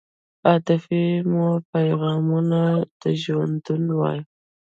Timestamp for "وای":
3.99-4.19